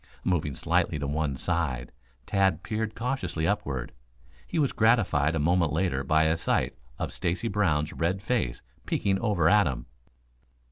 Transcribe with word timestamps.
Moving 0.23 0.55
slightly 0.55 0.97
to 0.97 1.05
one 1.05 1.35
side, 1.37 1.91
Tad 2.25 2.63
peered 2.63 2.95
cautiously 2.95 3.45
upward. 3.47 3.91
He 4.47 4.57
was 4.57 4.71
gratified 4.71 5.35
a 5.35 5.39
moment 5.39 5.71
later 5.73 6.03
by 6.03 6.23
a 6.23 6.37
sight 6.37 6.75
of 6.97 7.13
Stacy 7.13 7.47
Brown's 7.47 7.93
red 7.93 8.19
face 8.19 8.63
peeking 8.87 9.19
over 9.19 9.47
at 9.47 9.67
him. 9.67 9.85